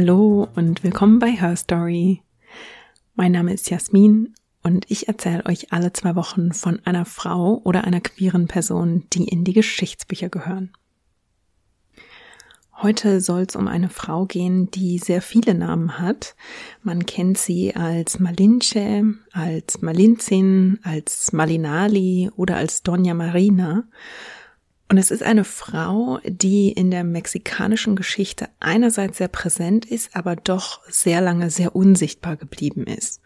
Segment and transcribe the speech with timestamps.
[0.00, 2.22] Hallo und willkommen bei Her Story.
[3.16, 7.82] Mein Name ist Jasmin und ich erzähle euch alle zwei Wochen von einer Frau oder
[7.82, 10.70] einer queeren Person, die in die Geschichtsbücher gehören.
[12.80, 16.36] Heute soll es um eine Frau gehen, die sehr viele Namen hat.
[16.84, 23.82] Man kennt sie als Malinche, als Malinzin, als Malinali oder als Dona Marina.
[24.90, 30.34] Und es ist eine Frau, die in der mexikanischen Geschichte einerseits sehr präsent ist, aber
[30.34, 33.20] doch sehr lange sehr unsichtbar geblieben ist.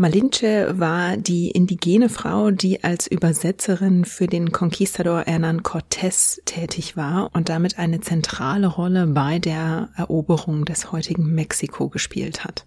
[0.00, 7.30] Malinche war die indigene Frau, die als Übersetzerin für den Conquistador Hernán Cortés tätig war
[7.32, 12.64] und damit eine zentrale Rolle bei der Eroberung des heutigen Mexiko gespielt hat.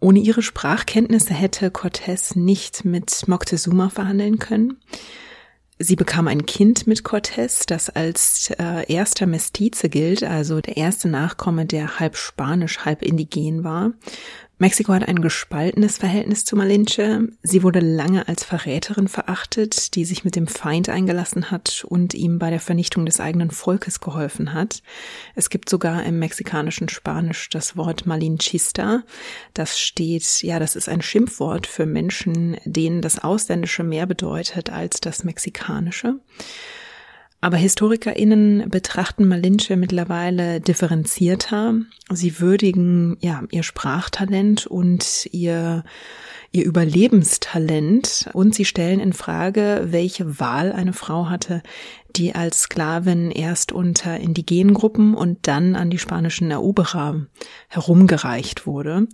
[0.00, 4.78] Ohne ihre Sprachkenntnisse hätte Cortés nicht mit Moctezuma verhandeln können.
[5.80, 11.08] Sie bekam ein Kind mit Cortés, das als äh, erster Mestize gilt, also der erste
[11.08, 13.92] Nachkomme, der halb spanisch, halb indigen war.
[14.60, 17.28] Mexiko hat ein gespaltenes Verhältnis zu Malinche.
[17.44, 22.40] Sie wurde lange als Verräterin verachtet, die sich mit dem Feind eingelassen hat und ihm
[22.40, 24.82] bei der Vernichtung des eigenen Volkes geholfen hat.
[25.36, 29.04] Es gibt sogar im mexikanischen Spanisch das Wort Malinchista.
[29.54, 35.00] Das steht, ja, das ist ein Schimpfwort für Menschen, denen das Ausländische mehr bedeutet als
[35.00, 36.18] das Mexikanische.
[37.40, 41.74] Aber HistorikerInnen betrachten Malinche mittlerweile differenzierter.
[42.10, 45.84] Sie würdigen, ja, ihr Sprachtalent und ihr,
[46.50, 51.62] ihr Überlebenstalent und sie stellen in Frage, welche Wahl eine Frau hatte,
[52.16, 57.26] die als Sklavin erst unter indigenen Gruppen und dann an die spanischen Eroberer
[57.68, 59.06] herumgereicht wurde.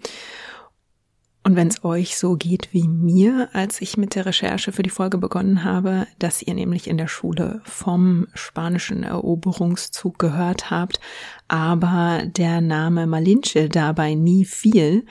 [1.47, 4.89] Und wenn es euch so geht wie mir, als ich mit der Recherche für die
[4.89, 11.01] Folge begonnen habe, dass ihr nämlich in der Schule vom spanischen Eroberungszug gehört habt,
[11.46, 15.05] aber der Name Malinche dabei nie fiel,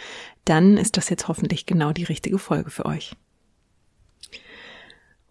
[0.44, 3.16] dann ist das jetzt hoffentlich genau die richtige Folge für euch.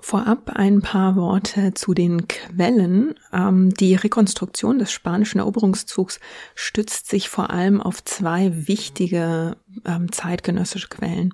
[0.04, 3.14] Vorab ein paar Worte zu den Quellen.
[3.32, 6.18] Ähm, die Rekonstruktion des spanischen Eroberungszugs
[6.56, 11.32] stützt sich vor allem auf zwei wichtige ähm, zeitgenössische Quellen.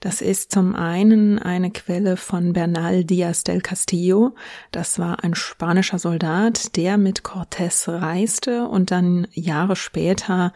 [0.00, 4.34] Das ist zum einen eine Quelle von Bernal Díaz del Castillo.
[4.70, 10.52] Das war ein spanischer Soldat, der mit Cortés reiste und dann Jahre später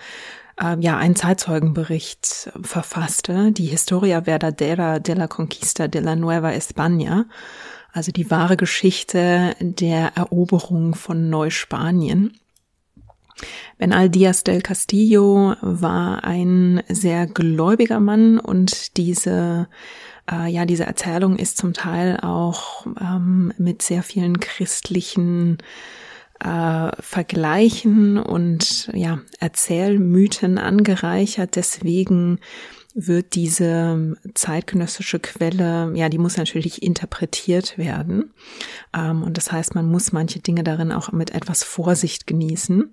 [0.61, 7.25] äh, ja einen Zeitzeugenbericht verfasste, die Historia Verdadera de la Conquista de la Nueva España,
[7.93, 12.39] also die wahre Geschichte der Eroberung von Neuspanien.
[13.79, 19.69] Benal Díaz del Castillo war ein sehr gläubiger Mann und diese
[20.31, 25.59] äh, ja diese Erzählung ist zum Teil auch ähm, mit sehr vielen christlichen
[26.41, 31.57] äh, Vergleichen und ja, Erzählmythen angereichert.
[31.57, 32.41] Deswegen
[32.95, 38.33] wird diese zeitgenössische Quelle, ja, die muss natürlich interpretiert werden.
[38.97, 42.93] Ähm, und das heißt, man muss manche Dinge darin auch mit etwas Vorsicht genießen.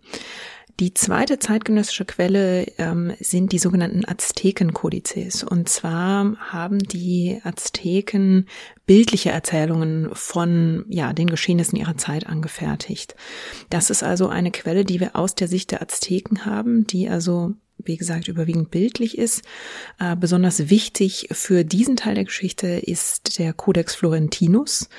[0.82, 5.44] Die zweite zeitgenössische Quelle ähm, sind die sogenannten Aztekenkodizes.
[5.44, 8.48] Und zwar haben die Azteken
[8.86, 13.16] bildliche Erzählungen von ja, den Geschehnissen ihrer Zeit angefertigt.
[13.70, 17.54] Das ist also eine Quelle, die wir aus der Sicht der Azteken haben, die also
[17.84, 19.44] wie gesagt, überwiegend bildlich ist.
[20.00, 24.90] Äh, besonders wichtig für diesen Teil der Geschichte ist der Codex Florentinus,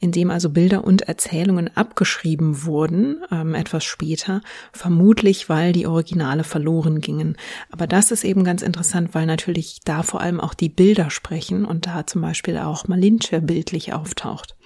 [0.00, 4.42] in dem also Bilder und Erzählungen abgeschrieben wurden, ähm, etwas später,
[4.72, 7.36] vermutlich weil die Originale verloren gingen.
[7.70, 11.64] Aber das ist eben ganz interessant, weil natürlich da vor allem auch die Bilder sprechen
[11.64, 14.56] und da zum Beispiel auch Malinche bildlich auftaucht.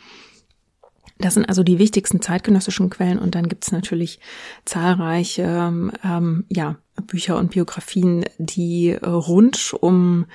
[1.19, 4.21] Das sind also die wichtigsten zeitgenössischen Quellen und dann gibt es natürlich
[4.65, 6.77] zahlreiche ähm, ja,
[7.07, 10.27] Bücher und Biografien, die rund um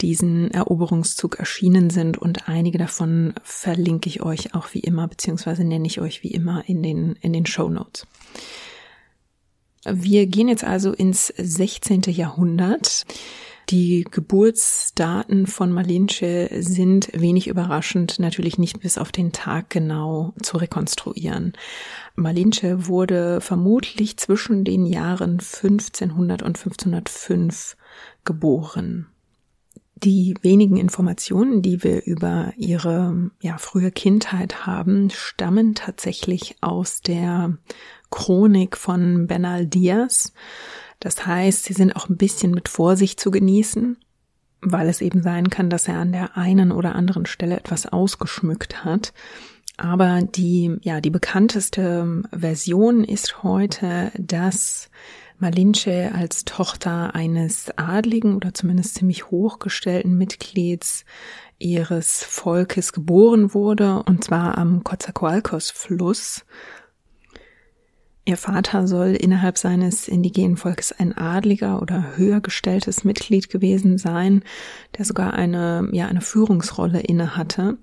[0.00, 5.86] diesen Eroberungszug erschienen sind und einige davon verlinke ich euch auch wie immer, beziehungsweise nenne
[5.86, 8.06] ich euch wie immer in den, in den Show Notes.
[9.84, 12.02] Wir gehen jetzt also ins 16.
[12.08, 13.06] Jahrhundert.
[13.70, 20.56] Die Geburtsdaten von Malinche sind wenig überraschend, natürlich nicht bis auf den Tag genau zu
[20.56, 21.52] rekonstruieren.
[22.16, 27.76] Malinche wurde vermutlich zwischen den Jahren 1500 und 1505
[28.24, 29.06] geboren.
[29.94, 37.56] Die wenigen Informationen, die wir über ihre ja, frühe Kindheit haben, stammen tatsächlich aus der
[38.10, 40.32] Chronik von Benal Diaz.
[41.00, 43.96] Das heißt, sie sind auch ein bisschen mit Vorsicht zu genießen,
[44.60, 48.84] weil es eben sein kann, dass er an der einen oder anderen Stelle etwas ausgeschmückt
[48.84, 49.12] hat.
[49.78, 54.90] Aber die, ja, die bekannteste Version ist heute, dass
[55.38, 61.06] Malinche als Tochter eines adligen oder zumindest ziemlich hochgestellten Mitglieds
[61.58, 66.44] ihres Volkes geboren wurde, und zwar am Coatzacoalcos-Fluss.
[68.30, 74.44] Ihr Vater soll innerhalb seines indigenen Volkes ein adliger oder höher gestelltes Mitglied gewesen sein,
[74.96, 77.78] der sogar eine, ja, eine Führungsrolle inne hatte.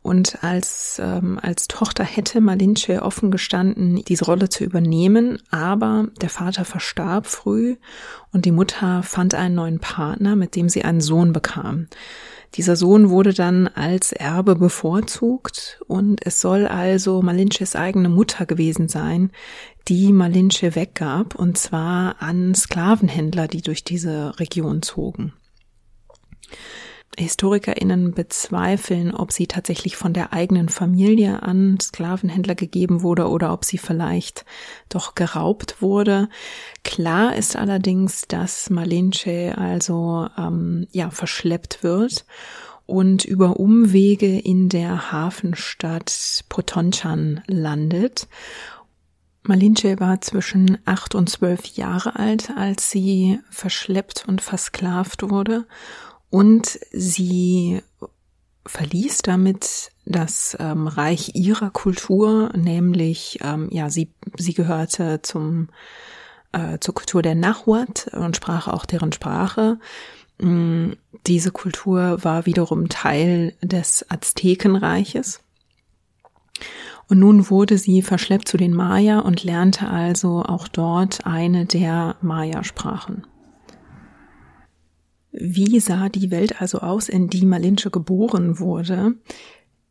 [0.00, 6.30] Und als, ähm, als Tochter hätte Malinche offen gestanden, diese Rolle zu übernehmen, aber der
[6.30, 7.74] Vater verstarb früh
[8.32, 11.88] und die Mutter fand einen neuen Partner, mit dem sie einen Sohn bekam.
[12.54, 18.88] Dieser Sohn wurde dann als Erbe bevorzugt und es soll also Malinches eigene Mutter gewesen
[18.88, 19.30] sein,
[19.88, 25.32] die Malinche weggab und zwar an Sklavenhändler, die durch diese Region zogen.
[27.16, 33.64] HistorikerInnen bezweifeln, ob sie tatsächlich von der eigenen Familie an Sklavenhändler gegeben wurde oder ob
[33.64, 34.44] sie vielleicht
[34.88, 36.28] doch geraubt wurde.
[36.84, 42.24] Klar ist allerdings, dass Malinche also ähm, ja verschleppt wird
[42.86, 48.28] und über Umwege in der Hafenstadt Potonchan landet.
[49.42, 55.66] Malinche war zwischen acht und zwölf Jahre alt, als sie verschleppt und versklavt wurde
[56.30, 57.82] und sie
[58.66, 65.68] verließ damit das ähm, Reich ihrer Kultur, nämlich ähm, ja sie sie gehörte zum
[66.52, 69.78] äh, zur Kultur der Nahuat und sprach auch deren Sprache.
[70.38, 70.92] Mm,
[71.26, 75.40] diese Kultur war wiederum Teil des Aztekenreiches.
[77.08, 82.16] Und nun wurde sie verschleppt zu den Maya und lernte also auch dort eine der
[82.20, 83.26] Maya-Sprachen.
[85.32, 89.14] Wie sah die Welt also aus, in die Malinche geboren wurde?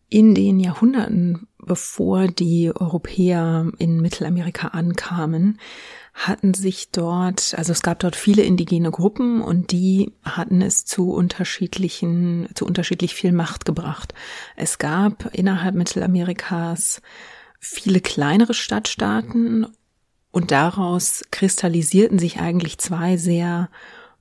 [0.09, 5.59] In den Jahrhunderten, bevor die Europäer in Mittelamerika ankamen,
[6.13, 11.11] hatten sich dort, also es gab dort viele indigene Gruppen und die hatten es zu
[11.11, 14.15] unterschiedlichen, zu unterschiedlich viel Macht gebracht.
[14.55, 17.03] Es gab innerhalb Mittelamerikas
[17.59, 19.67] viele kleinere Stadtstaaten
[20.31, 23.69] und daraus kristallisierten sich eigentlich zwei sehr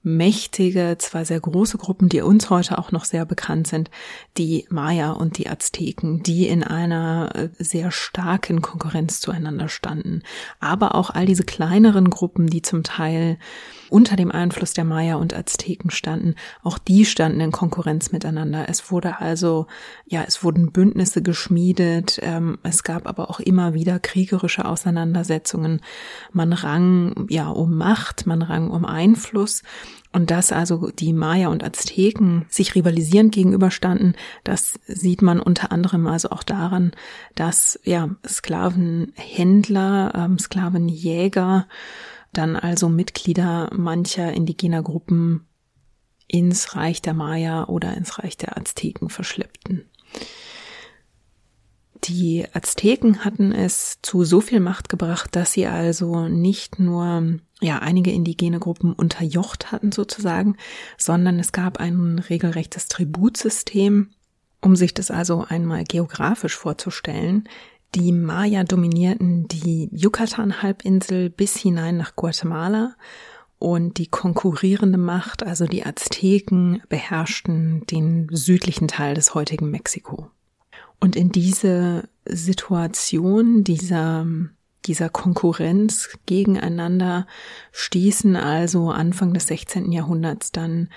[0.06, 3.91] mächtige, zwei sehr große Gruppen, die uns heute auch noch sehr bekannt sind,
[4.38, 10.23] die Maya und die Azteken, die in einer äh, sehr starken Konkurrenz zueinander standen.
[10.61, 13.37] Aber auch all diese kleineren Gruppen, die zum Teil
[13.91, 18.69] unter dem Einfluss der Maya und Azteken standen, auch die standen in Konkurrenz miteinander.
[18.69, 19.67] Es wurde also,
[20.06, 25.81] ja, es wurden Bündnisse geschmiedet, ähm, es gab aber auch immer wieder kriegerische Auseinandersetzungen.
[26.33, 29.62] Man rang, ja, um Macht, man rang um Einfluss
[30.17, 36.06] und dass also die Maya und Azteken sich rivalisierend gegenüberstanden, das sieht man unter anderem
[36.06, 36.93] also auch daran,
[37.35, 41.67] dass ja Sklavenhändler, ähm, Sklavenjäger
[42.32, 45.46] dann also Mitglieder mancher indigener Gruppen
[46.28, 49.88] ins Reich der Maya oder ins Reich der Azteken verschleppten.
[52.05, 57.78] Die Azteken hatten es zu so viel Macht gebracht, dass sie also nicht nur ja
[57.78, 60.56] einige indigene Gruppen unterjocht hatten sozusagen,
[60.99, 64.11] sondern es gab ein regelrechtes Tributsystem,
[64.61, 67.49] um sich das also einmal geografisch vorzustellen.
[67.95, 72.95] Die Maya dominierten die Yucatan-Halbinsel bis hinein nach Guatemala
[73.59, 80.31] und die konkurrierende Macht, also die Azteken, beherrschten den südlichen Teil des heutigen Mexiko.
[81.00, 84.26] Und in diese Situation dieser,
[84.85, 87.26] dieser Konkurrenz gegeneinander
[87.73, 89.93] stießen also Anfang des 16.
[89.93, 90.88] Jahrhunderts dann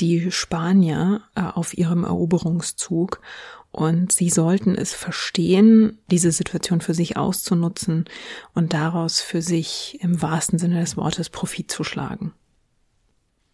[0.00, 3.20] die Spanier äh, auf ihrem Eroberungszug
[3.70, 8.06] und sie sollten es verstehen, diese Situation für sich auszunutzen
[8.54, 12.32] und daraus für sich im wahrsten Sinne des Wortes Profit zu schlagen.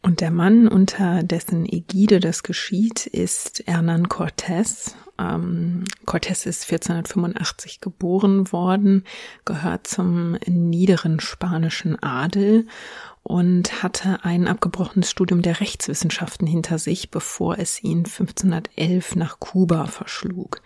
[0.02, 4.94] Und der Mann, unter dessen Ägide das geschieht, ist Hernán Cortés.
[5.18, 9.04] Ähm, Cortés ist 1485 geboren worden,
[9.44, 12.66] gehört zum niederen spanischen Adel
[13.22, 19.86] und hatte ein abgebrochenes Studium der Rechtswissenschaften hinter sich, bevor es ihn 1511 nach Kuba
[19.86, 20.60] verschlug.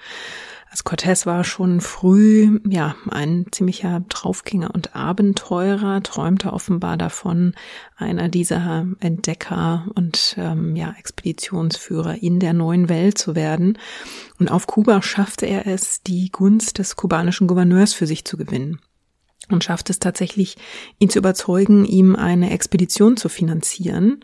[0.70, 7.54] Also Cortés war schon früh, ja, ein ziemlicher Draufgänger und Abenteurer, träumte offenbar davon,
[7.96, 13.78] einer dieser Entdecker und ähm, ja, Expeditionsführer in der neuen Welt zu werden.
[14.38, 18.78] Und auf Kuba schaffte er es, die Gunst des kubanischen Gouverneurs für sich zu gewinnen
[19.50, 20.56] und schafft es tatsächlich,
[20.98, 24.20] ihn zu überzeugen, ihm eine Expedition zu finanzieren,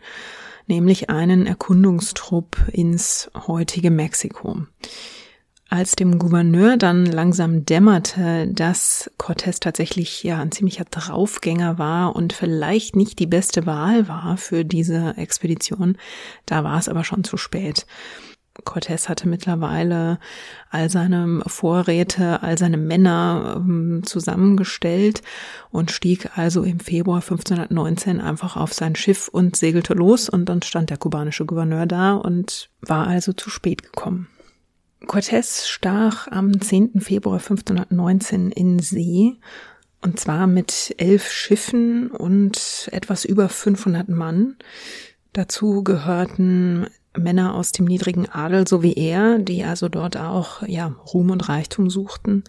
[0.67, 4.65] nämlich einen Erkundungstrupp ins heutige Mexiko.
[5.75, 12.31] Als dem Gouverneur dann langsam dämmerte, dass Cortés tatsächlich ja ein ziemlicher Draufgänger war und
[12.31, 15.97] vielleicht nicht die beste Wahl war für diese Expedition,
[16.45, 17.85] da war es aber schon zu spät.
[18.63, 20.17] Cortés hatte mittlerweile
[20.69, 25.23] all seine Vorräte, all seine Männer ähm, zusammengestellt
[25.71, 30.61] und stieg also im Februar 1519 einfach auf sein Schiff und segelte los und dann
[30.61, 34.29] stand der kubanische Gouverneur da und war also zu spät gekommen.
[35.05, 36.99] Cortés stach am 10.
[37.01, 39.37] Februar 1519 in See
[40.01, 44.55] und zwar mit elf Schiffen und etwas über 500 Mann.
[45.33, 50.95] Dazu gehörten Männer aus dem niedrigen Adel, so wie er, die also dort auch ja
[51.13, 52.43] Ruhm und Reichtum suchten.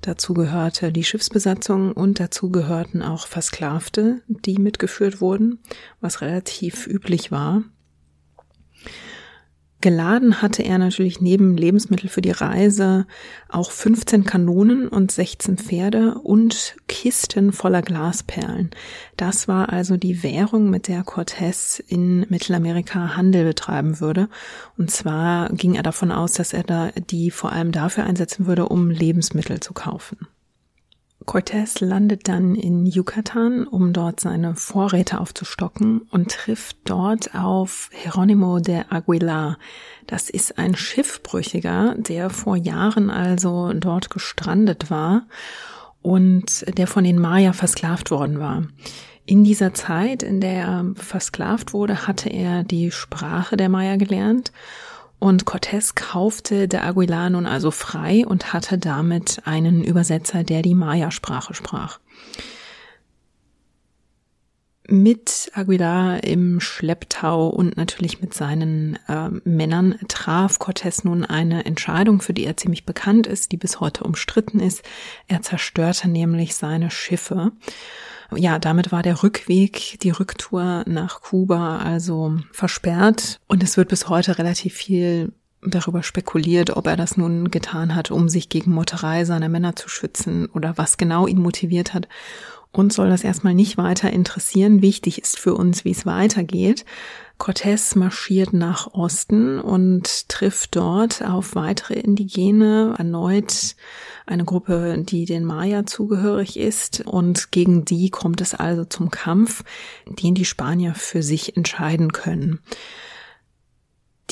[0.00, 5.58] Dazu gehörte die Schiffsbesatzung und dazu gehörten auch Versklavte, die mitgeführt wurden,
[6.00, 7.62] was relativ üblich war.
[9.82, 13.06] Geladen hatte er natürlich neben Lebensmittel für die Reise
[13.48, 18.70] auch 15 Kanonen und 16 Pferde und Kisten voller Glasperlen.
[19.16, 24.28] Das war also die Währung, mit der Cortés in Mittelamerika Handel betreiben würde.
[24.78, 28.68] Und zwar ging er davon aus, dass er da die vor allem dafür einsetzen würde,
[28.68, 30.28] um Lebensmittel zu kaufen.
[31.24, 38.60] Cortés landet dann in Yucatan, um dort seine Vorräte aufzustocken und trifft dort auf Jerónimo
[38.60, 39.58] de Aguilar.
[40.06, 45.26] Das ist ein Schiffbrüchiger, der vor Jahren also dort gestrandet war
[46.02, 48.64] und der von den Maya versklavt worden war.
[49.24, 54.52] In dieser Zeit, in der er versklavt wurde, hatte er die Sprache der Maya gelernt
[55.22, 60.74] und Cortés kaufte der Aguilar nun also frei und hatte damit einen Übersetzer, der die
[60.74, 62.00] Maya-Sprache sprach.
[64.88, 72.20] Mit Aguilar im Schlepptau und natürlich mit seinen äh, Männern traf Cortés nun eine Entscheidung,
[72.20, 74.82] für die er ziemlich bekannt ist, die bis heute umstritten ist.
[75.28, 77.52] Er zerstörte nämlich seine Schiffe
[78.36, 84.08] ja, damit war der Rückweg, die Rücktour nach Kuba also versperrt und es wird bis
[84.08, 85.32] heute relativ viel
[85.64, 89.88] darüber spekuliert, ob er das nun getan hat, um sich gegen Motterei seiner Männer zu
[89.88, 92.08] schützen oder was genau ihn motiviert hat.
[92.72, 94.80] Uns soll das erstmal nicht weiter interessieren.
[94.80, 96.86] Wichtig ist für uns, wie es weitergeht.
[97.38, 103.74] Cortés marschiert nach Osten und trifft dort auf weitere Indigene, erneut
[104.26, 107.02] eine Gruppe, die den Maya zugehörig ist.
[107.04, 109.64] Und gegen die kommt es also zum Kampf,
[110.06, 112.60] den die Spanier für sich entscheiden können.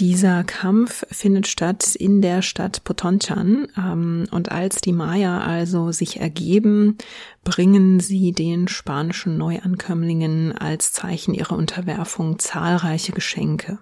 [0.01, 6.21] Dieser Kampf findet statt in der Stadt Potonchan ähm, und als die Maya also sich
[6.21, 6.97] ergeben,
[7.45, 13.79] bringen sie den spanischen Neuankömmlingen als Zeichen ihrer Unterwerfung zahlreiche Geschenke.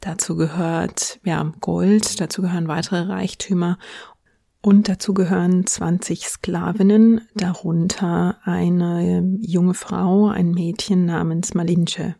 [0.00, 3.78] Dazu gehört ja Gold, dazu gehören weitere Reichtümer
[4.60, 12.14] und dazu gehören 20 Sklavinnen, darunter eine junge Frau, ein Mädchen namens Malinche.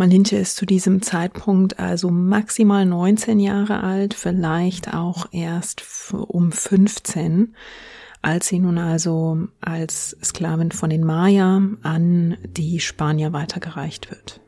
[0.00, 7.54] Malinche ist zu diesem Zeitpunkt also maximal 19 Jahre alt, vielleicht auch erst um 15,
[8.22, 14.40] als sie nun also als Sklavin von den Maya an die Spanier weitergereicht wird.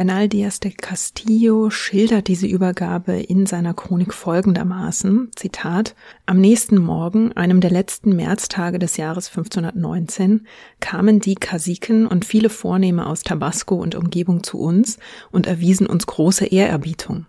[0.00, 7.34] Bernal Diaz de Castillo schildert diese Übergabe in seiner Chronik folgendermaßen, Zitat, Am nächsten Morgen,
[7.34, 10.46] einem der letzten Märztage des Jahres 1519,
[10.80, 14.96] kamen die Kasiken und viele Vornehme aus Tabasco und Umgebung zu uns
[15.32, 17.26] und erwiesen uns große Ehrerbietung.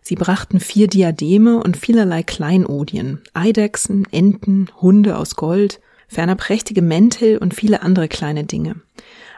[0.00, 5.78] Sie brachten vier Diademe und vielerlei Kleinodien, Eidechsen, Enten, Hunde aus Gold,
[6.08, 8.76] ferner prächtige Mäntel und viele andere kleine Dinge.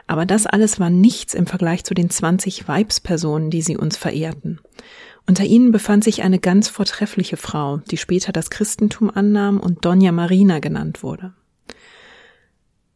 [0.07, 4.59] Aber das alles war nichts im Vergleich zu den 20 Weibspersonen, die sie uns verehrten.
[5.27, 10.13] Unter ihnen befand sich eine ganz vortreffliche Frau, die später das Christentum annahm und Dona
[10.13, 11.33] Marina genannt wurde.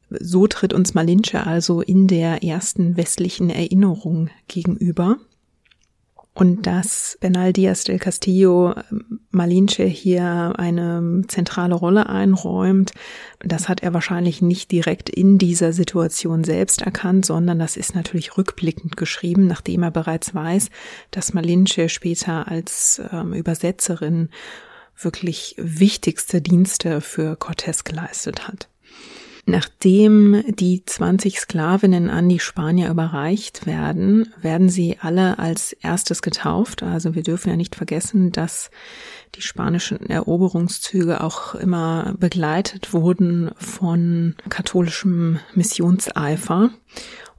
[0.09, 5.17] So tritt uns Malinche also in der ersten westlichen Erinnerung gegenüber
[6.33, 12.91] und dass Bernal Diaz del Castillo ähm, Malinche hier eine zentrale Rolle einräumt,
[13.39, 18.37] das hat er wahrscheinlich nicht direkt in dieser Situation selbst erkannt, sondern das ist natürlich
[18.37, 20.69] rückblickend geschrieben, nachdem er bereits weiß,
[21.11, 24.29] dass Malinche später als ähm, Übersetzerin
[24.97, 28.70] wirklich wichtigste Dienste für Cortés geleistet hat.
[29.51, 36.83] Nachdem die 20 Sklavinnen an die Spanier überreicht werden, werden sie alle als erstes getauft.
[36.83, 38.71] Also wir dürfen ja nicht vergessen, dass
[39.35, 46.69] die spanischen Eroberungszüge auch immer begleitet wurden von katholischem Missionseifer.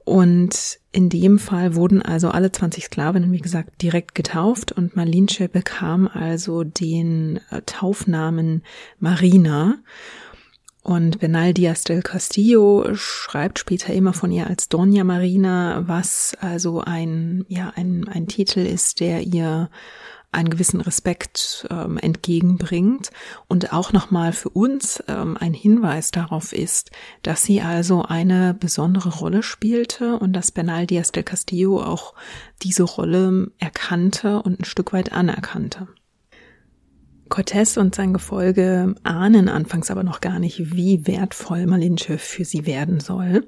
[0.05, 5.49] Und in dem Fall wurden also alle 20 Sklavinnen, wie gesagt, direkt getauft und Malinche
[5.49, 8.61] bekam also den äh, Taufnamen
[8.99, 9.79] Marina.
[10.83, 16.81] Und Benal Diaz del Castillo schreibt später immer von ihr als Doña Marina, was also
[16.81, 19.69] ein, ja, ein, ein Titel ist, der ihr
[20.33, 23.11] einen gewissen Respekt ähm, entgegenbringt
[23.47, 29.09] und auch nochmal für uns ähm, ein Hinweis darauf ist, dass sie also eine besondere
[29.09, 32.13] Rolle spielte und dass Bernal Diaz del Castillo auch
[32.61, 35.87] diese Rolle erkannte und ein Stück weit anerkannte.
[37.33, 42.67] Cortés und sein Gefolge ahnen anfangs aber noch gar nicht, wie wertvoll Malinche für sie
[42.67, 43.47] werden soll.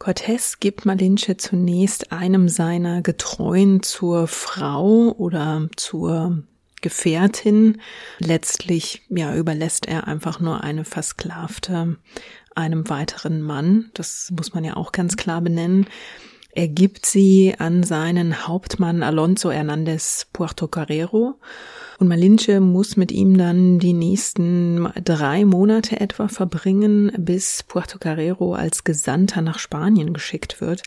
[0.00, 6.42] Cortés gibt Malinche zunächst einem seiner Getreuen zur Frau oder zur
[6.80, 7.80] Gefährtin.
[8.18, 11.98] Letztlich, ja, überlässt er einfach nur eine Versklavte
[12.56, 13.90] einem weiteren Mann.
[13.94, 15.86] Das muss man ja auch ganz klar benennen.
[16.56, 21.34] Er gibt sie an seinen Hauptmann Alonso Hernández Puerto Carrero
[21.98, 28.54] und Malinche muss mit ihm dann die nächsten drei Monate etwa verbringen, bis Puerto Carrero
[28.54, 30.82] als Gesandter nach Spanien geschickt wird.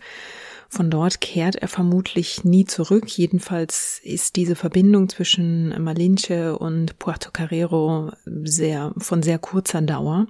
[0.70, 3.10] Von dort kehrt er vermutlich nie zurück.
[3.10, 10.28] Jedenfalls ist diese Verbindung zwischen Malinche und Puerto Carrero sehr, von sehr kurzer Dauer.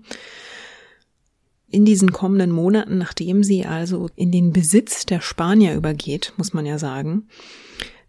[1.70, 6.66] In diesen kommenden Monaten, nachdem sie also in den Besitz der Spanier übergeht, muss man
[6.66, 7.28] ja sagen,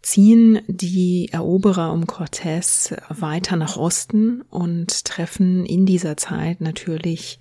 [0.00, 7.40] ziehen die Eroberer um Cortés weiter nach Osten und treffen in dieser Zeit natürlich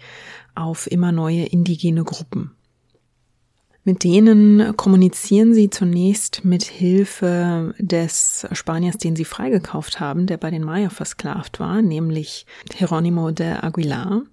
[0.55, 2.51] auf immer neue indigene Gruppen.
[3.83, 10.51] Mit denen kommunizieren sie zunächst mit Hilfe des Spaniers, den sie freigekauft haben, der bei
[10.51, 12.45] den Maya versklavt war, nämlich
[12.77, 14.23] Jerónimo de Aguilar.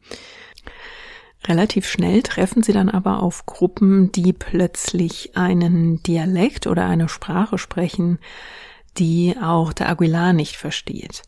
[1.46, 7.58] Relativ schnell treffen sie dann aber auf Gruppen, die plötzlich einen Dialekt oder eine Sprache
[7.58, 8.18] sprechen,
[8.96, 11.22] die auch der Aguilar nicht versteht.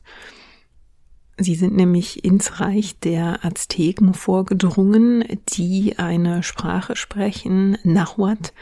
[1.38, 8.52] Sie sind nämlich ins Reich der Azteken vorgedrungen, die eine Sprache sprechen, Nahuatl,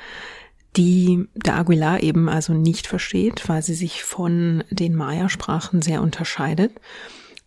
[0.76, 6.72] die der Aguilar eben also nicht versteht, weil sie sich von den Maya-Sprachen sehr unterscheidet.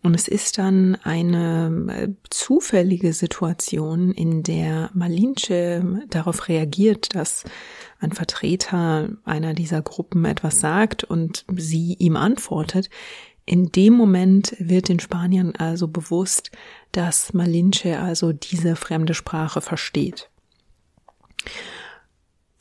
[0.02, 7.44] Und es ist dann eine äh, zufällige Situation, in der Malinche darauf reagiert, dass
[7.98, 12.90] ein Vertreter einer dieser Gruppen etwas sagt und sie ihm antwortet.
[13.44, 16.52] In dem Moment wird den Spaniern also bewusst,
[16.92, 20.30] dass Malinche also diese fremde Sprache versteht.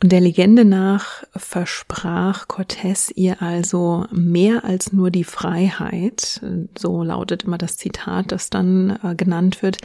[0.04, 6.40] Und der Legende nach versprach Cortés ihr also mehr als nur die Freiheit,
[6.78, 9.80] so lautet immer das Zitat, das dann äh, genannt wird,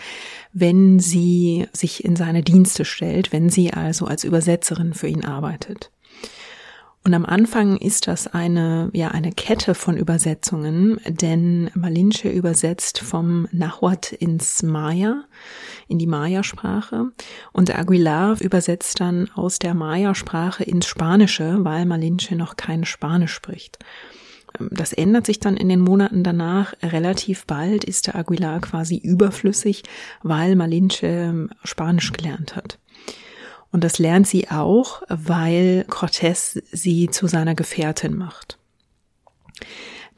[0.53, 5.91] wenn sie sich in seine Dienste stellt, wenn sie also als Übersetzerin für ihn arbeitet.
[7.05, 13.49] Und am Anfang ist das eine, ja, eine Kette von Übersetzungen, denn Malinche übersetzt vom
[13.51, 15.25] Nahuatl ins Maya,
[15.89, 17.11] in die Maya-Sprache
[17.53, 23.81] und Aguilar übersetzt dann aus der Maya-Sprache ins Spanische, weil Malinche noch kein Spanisch spricht.
[24.71, 26.75] Das ändert sich dann in den Monaten danach.
[26.83, 29.83] Relativ bald ist der Aguilar quasi überflüssig,
[30.23, 32.79] weil Malinche Spanisch gelernt hat.
[33.73, 38.59] Und das lernt sie auch, weil Cortés sie zu seiner Gefährtin macht.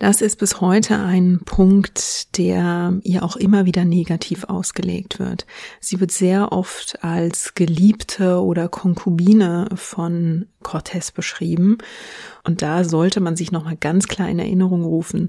[0.01, 5.47] Das ist bis heute ein Punkt, der ihr auch immer wieder negativ ausgelegt wird.
[5.79, 11.79] Sie wird sehr oft als Geliebte oder Konkubine von Cortés beschrieben.
[12.43, 15.29] Und da sollte man sich nochmal ganz klar in Erinnerung rufen,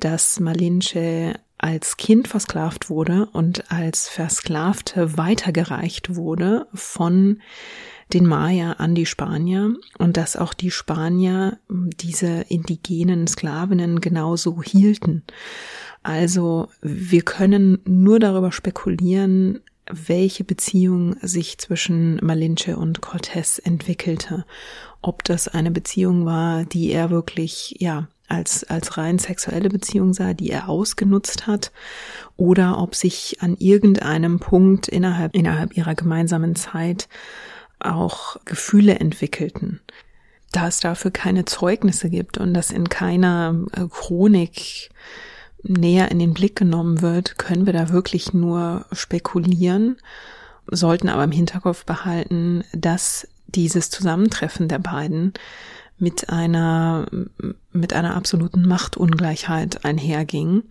[0.00, 7.40] dass Malinche als Kind versklavt wurde und als Versklavte weitergereicht wurde von
[8.12, 15.24] den Maya an die Spanier und dass auch die Spanier diese indigenen Sklavinnen genauso hielten.
[16.04, 19.58] Also wir können nur darüber spekulieren,
[19.90, 24.44] welche Beziehung sich zwischen Malinche und Cortés entwickelte.
[25.02, 30.34] Ob das eine Beziehung war, die er wirklich, ja, als, als rein sexuelle Beziehung sah,
[30.34, 31.72] die er ausgenutzt hat,
[32.36, 37.08] oder ob sich an irgendeinem Punkt innerhalb, innerhalb ihrer gemeinsamen Zeit
[37.78, 39.80] auch Gefühle entwickelten.
[40.52, 44.90] Da es dafür keine Zeugnisse gibt und das in keiner äh, Chronik
[45.62, 49.96] näher in den Blick genommen wird, können wir da wirklich nur spekulieren,
[50.70, 55.32] sollten aber im Hinterkopf behalten, dass dieses Zusammentreffen der beiden
[55.98, 57.06] mit einer,
[57.72, 60.64] mit einer absoluten Machtungleichheit einherging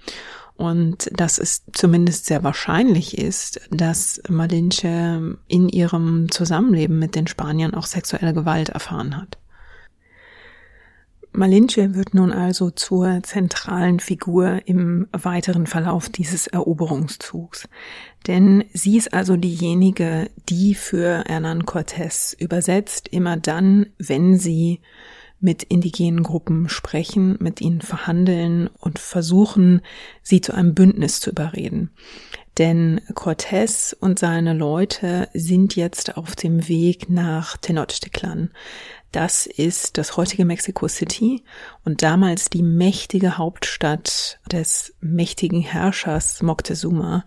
[0.57, 7.73] und dass es zumindest sehr wahrscheinlich ist, dass Malinche in ihrem Zusammenleben mit den Spaniern
[7.73, 9.38] auch sexuelle Gewalt erfahren hat.
[11.33, 17.67] Malinche wird nun also zur zentralen Figur im weiteren Verlauf dieses Eroberungszugs.
[18.27, 24.79] Denn sie ist also diejenige, die für Hernán Cortés übersetzt, immer dann, wenn sie
[25.45, 29.81] mit indigenen Gruppen sprechen, mit ihnen verhandeln und versuchen,
[30.23, 31.91] sie zu einem Bündnis zu überreden.
[32.58, 38.49] Denn Cortés und seine Leute sind jetzt auf dem Weg nach Tenochtitlan.
[39.15, 41.41] Das ist das heutige Mexico City
[41.86, 47.23] und damals die mächtige Hauptstadt des mächtigen Herrschers Moctezuma,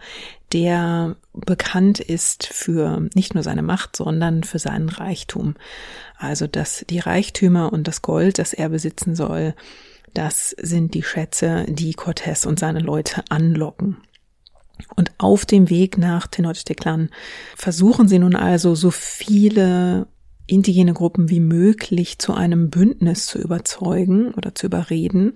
[0.53, 5.55] der bekannt ist für nicht nur seine Macht, sondern für seinen Reichtum.
[6.19, 9.55] Also, dass die Reichtümer und das Gold, das er besitzen soll,
[10.13, 13.97] das sind die Schätze, die Cortés und seine Leute anlocken.
[14.95, 17.09] Und auf dem Weg nach Tenochtitlan
[17.57, 20.07] versuchen sie nun also so viele
[20.49, 25.35] indigene Gruppen wie möglich zu einem Bündnis zu überzeugen oder zu überreden.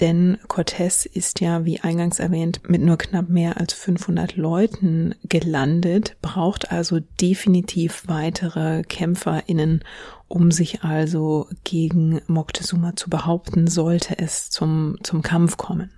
[0.00, 6.16] Denn Cortés ist ja, wie eingangs erwähnt, mit nur knapp mehr als 500 Leuten gelandet,
[6.20, 9.84] braucht also definitiv weitere KämpferInnen,
[10.26, 15.90] um sich also gegen Moctezuma zu behaupten, sollte es zum, zum Kampf kommen.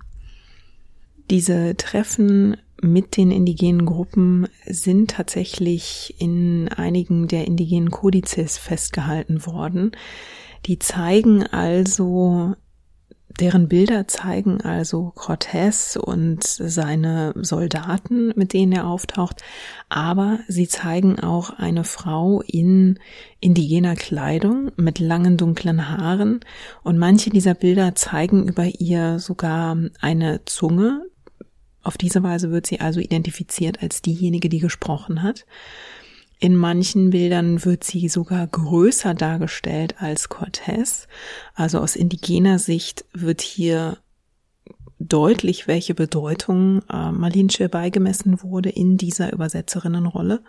[1.31, 9.91] Diese Treffen mit den indigenen Gruppen sind tatsächlich in einigen der indigenen Kodizes festgehalten worden.
[10.65, 12.55] Die zeigen also,
[13.39, 19.41] deren Bilder zeigen also Cortés und seine Soldaten, mit denen er auftaucht,
[19.89, 22.99] aber sie zeigen auch eine Frau in
[23.39, 26.41] indigener Kleidung mit langen dunklen Haaren
[26.83, 31.05] und manche dieser Bilder zeigen über ihr sogar eine Zunge,
[31.83, 35.45] auf diese Weise wird sie also identifiziert als diejenige, die gesprochen hat.
[36.39, 41.07] In manchen Bildern wird sie sogar größer dargestellt als Cortés.
[41.53, 43.97] Also aus indigener Sicht wird hier
[44.97, 50.41] deutlich, welche Bedeutung äh, Malinche beigemessen wurde in dieser Übersetzerinnenrolle.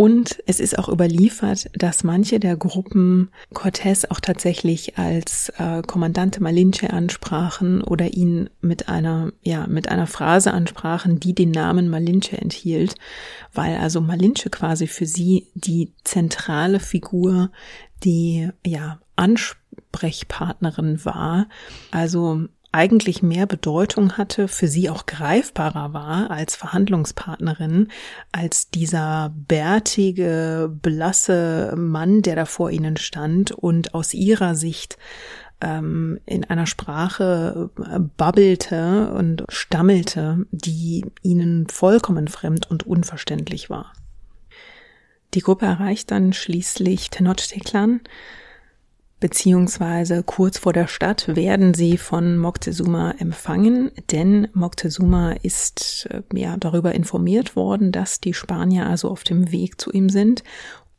[0.00, 6.42] Und es ist auch überliefert, dass manche der Gruppen Cortés auch tatsächlich als äh, Kommandante
[6.42, 12.38] Malinche ansprachen oder ihn mit einer, ja, mit einer Phrase ansprachen, die den Namen Malinche
[12.38, 12.94] enthielt,
[13.52, 17.50] weil also Malinche quasi für sie die zentrale Figur,
[18.02, 21.46] die, ja, Ansprechpartnerin war.
[21.90, 27.88] Also eigentlich mehr Bedeutung hatte, für sie auch greifbarer war als Verhandlungspartnerin,
[28.32, 34.98] als dieser bärtige, blasse Mann, der da vor ihnen stand und aus ihrer Sicht
[35.60, 43.92] ähm, in einer Sprache äh, babbelte und stammelte, die ihnen vollkommen fremd und unverständlich war.
[45.34, 48.00] Die Gruppe erreicht dann schließlich Tenochtitlan,
[49.20, 56.56] beziehungsweise kurz vor der Stadt werden sie von Moctezuma empfangen, denn Moctezuma ist äh, ja
[56.56, 60.42] darüber informiert worden, dass die Spanier also auf dem Weg zu ihm sind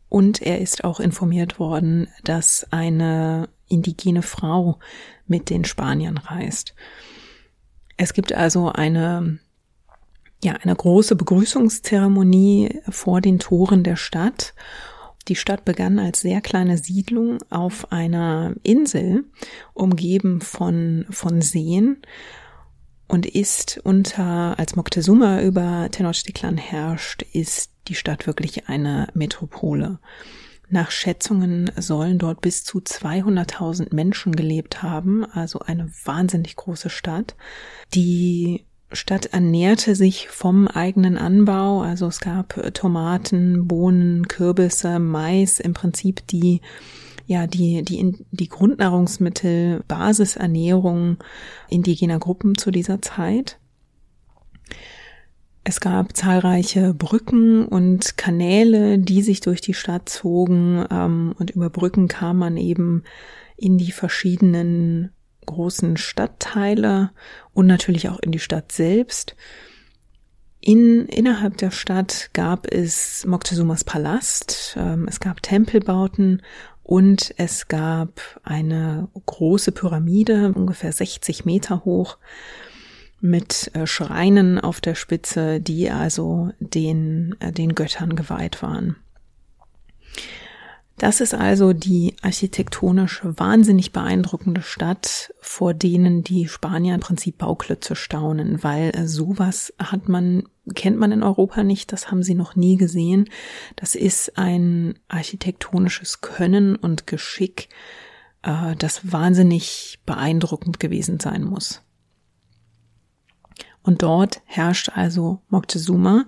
[0.08, 4.78] und er ist auch informiert worden, dass eine indigene Frau
[5.26, 6.76] mit den Spaniern reist.
[7.98, 9.40] Es gibt also eine
[10.44, 14.56] ja, eine große Begrüßungszeremonie vor den Toren der Stadt
[15.28, 19.26] die Stadt begann als sehr kleine Siedlung auf einer Insel,
[19.74, 21.98] umgeben von, von Seen
[23.08, 30.00] und ist unter, als Moctezuma über Tenochtitlan herrscht, ist die Stadt wirklich eine Metropole.
[30.70, 37.36] Nach Schätzungen sollen dort bis zu 200.000 Menschen gelebt haben, also eine wahnsinnig große Stadt,
[37.94, 41.82] die Stadt ernährte sich vom eigenen Anbau.
[41.82, 46.62] Also es gab äh, Tomaten, Bohnen, Kürbisse, Mais, im Prinzip die
[47.28, 51.18] ja, die, die, die Grundnahrungsmittel, Basisernährung
[51.70, 53.58] indigener Gruppen zu dieser Zeit.
[55.64, 61.70] Es gab zahlreiche Brücken und Kanäle, die sich durch die Stadt zogen, ähm, und über
[61.70, 63.04] Brücken kam man eben
[63.56, 65.12] in die verschiedenen
[65.52, 67.12] großen Stadtteile
[67.54, 69.36] und natürlich auch in die Stadt selbst.
[70.60, 76.44] In, innerhalb der Stadt gab es Moctezumas Palast, ähm, es gab Tempelbauten
[76.84, 82.18] und es gab eine große Pyramide, ungefähr 60 Meter hoch,
[83.22, 88.98] mit äh, Schreinen auf der Spitze, die also den, äh, den Göttern geweiht waren.
[91.02, 97.96] Das ist also die architektonisch wahnsinnig beeindruckende Stadt, vor denen die Spanier im Prinzip Bauklötze
[97.96, 100.44] staunen, weil sowas hat man,
[100.76, 103.28] kennt man in Europa nicht, das haben sie noch nie gesehen.
[103.78, 107.70] Das ist ein architektonisches Können und Geschick,
[108.44, 111.82] äh, das wahnsinnig beeindruckend gewesen sein muss.
[113.84, 116.26] Und dort herrscht also Moctezuma.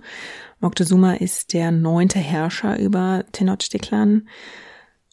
[0.60, 4.28] Moctezuma ist der neunte Herrscher über Tenochtitlan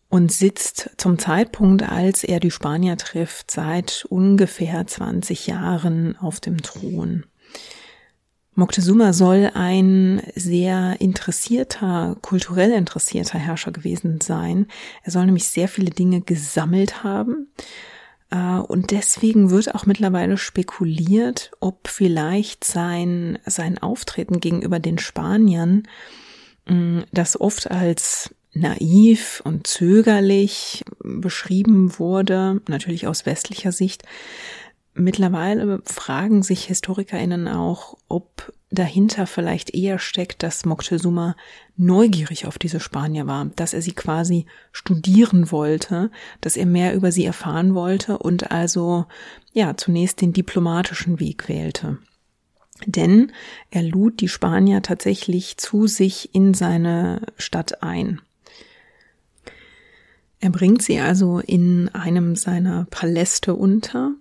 [0.09, 6.61] und sitzt zum Zeitpunkt, als er die Spanier trifft, seit ungefähr 20 Jahren auf dem
[6.61, 7.25] Thron.
[8.53, 14.67] Moctezuma soll ein sehr interessierter, kulturell interessierter Herrscher gewesen sein.
[15.03, 17.47] Er soll nämlich sehr viele Dinge gesammelt haben
[18.31, 25.83] und deswegen wird auch mittlerweile spekuliert, ob vielleicht sein, sein Auftreten gegenüber den Spaniern,
[27.11, 34.03] das oft als naiv und zögerlich beschrieben wurde, natürlich aus westlicher Sicht.
[34.93, 41.35] Mittlerweile fragen sich HistorikerInnen auch, ob dahinter vielleicht eher steckt, dass Moctezuma
[41.77, 47.11] neugierig auf diese Spanier war, dass er sie quasi studieren wollte, dass er mehr über
[47.11, 49.05] sie erfahren wollte und also
[49.53, 51.97] ja zunächst den diplomatischen Weg wählte.
[52.85, 53.31] Denn
[53.69, 58.21] er lud die Spanier tatsächlich zu sich in seine Stadt ein.
[60.39, 64.13] Er bringt sie also in einem seiner Paläste unter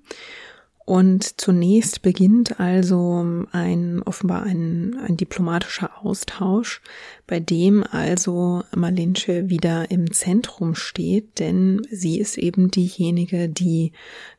[0.85, 6.81] und zunächst beginnt also ein offenbar ein, ein diplomatischer Austausch,
[7.27, 13.93] bei dem also Malinche wieder im Zentrum steht, denn sie ist eben diejenige, die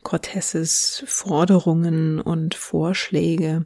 [0.03, 3.65] Corteses Forderungen und Vorschläge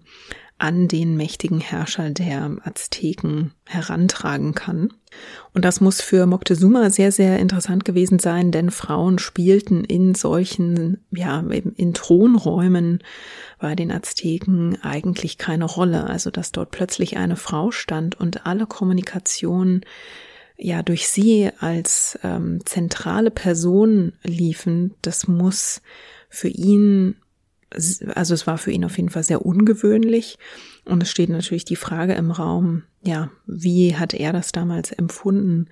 [0.57, 4.93] an den mächtigen Herrscher der Azteken herantragen kann.
[5.53, 11.03] Und das muss für Moctezuma sehr, sehr interessant gewesen sein, denn Frauen spielten in solchen,
[11.11, 12.99] ja, in Thronräumen
[13.59, 16.05] bei den Azteken eigentlich keine Rolle.
[16.05, 19.81] Also, dass dort plötzlich eine Frau stand und alle Kommunikation
[20.57, 25.81] ja durch sie als ähm, zentrale Person liefen, das muss
[26.29, 27.17] für ihn
[27.71, 30.37] also es war für ihn auf jeden Fall sehr ungewöhnlich.
[30.85, 35.67] Und es steht natürlich die Frage im Raum, ja, wie hat er das damals empfunden?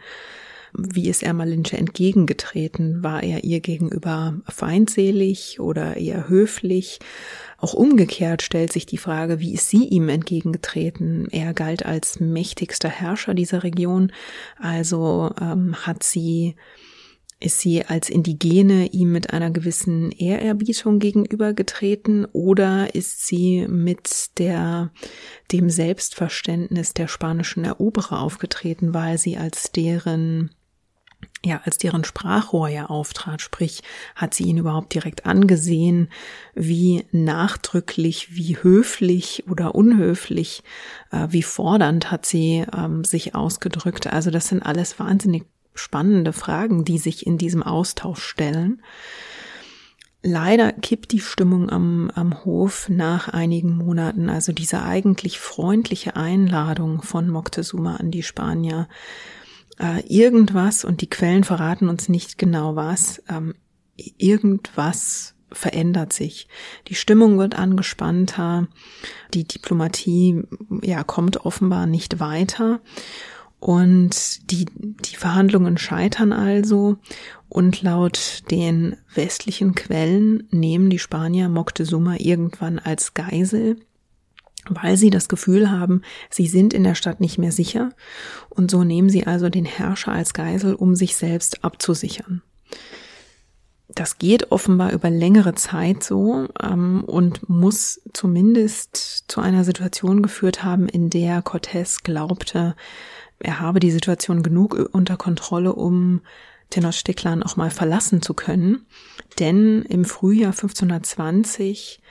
[0.76, 3.04] Wie ist er Malinche entgegengetreten?
[3.04, 6.98] War er ihr gegenüber feindselig oder eher höflich?
[7.60, 11.28] Auch umgekehrt stellt sich die Frage, wie ist sie ihm entgegengetreten?
[11.30, 14.12] Er galt als mächtigster Herrscher dieser Region,
[14.58, 16.56] also ähm, hat sie
[17.44, 24.92] ist sie als Indigene ihm mit einer gewissen Ehrerbietung gegenübergetreten oder ist sie mit der,
[25.52, 30.52] dem Selbstverständnis der spanischen Eroberer aufgetreten, weil sie als deren
[31.46, 33.82] ja, als deren Sprachrohr ja auftrat, sprich,
[34.16, 36.10] hat sie ihn überhaupt direkt angesehen,
[36.54, 40.64] wie nachdrücklich, wie höflich oder unhöflich,
[41.12, 44.08] äh, wie fordernd hat sie ähm, sich ausgedrückt.
[44.08, 48.82] Also das sind alles wahnsinnig spannende Fragen, die sich in diesem Austausch stellen.
[50.26, 54.30] Leider kippt die Stimmung am, am Hof nach einigen Monaten.
[54.30, 58.88] Also diese eigentlich freundliche Einladung von Moctezuma an die Spanier.
[59.80, 63.54] Äh, irgendwas, und die Quellen verraten uns nicht genau was, ähm,
[63.98, 66.48] irgendwas verändert sich.
[66.88, 68.68] Die Stimmung wird angespannter.
[69.34, 70.44] Die Diplomatie,
[70.82, 72.82] ja, kommt offenbar nicht weiter.
[73.64, 76.98] Und die, die Verhandlungen scheitern also
[77.48, 83.78] und laut den westlichen Quellen nehmen die Spanier Moctezuma irgendwann als Geisel,
[84.68, 87.92] weil sie das Gefühl haben, sie sind in der Stadt nicht mehr sicher
[88.50, 92.42] und so nehmen sie also den Herrscher als Geisel, um sich selbst abzusichern.
[93.88, 100.66] Das geht offenbar über längere Zeit so ähm, und muss zumindest zu einer Situation geführt
[100.66, 102.76] haben, in der Cortés glaubte,
[103.44, 106.22] er habe die Situation genug unter Kontrolle, um
[106.70, 108.86] Tenochtitlan auch mal verlassen zu können.
[109.40, 112.02] Denn im Frühjahr 1520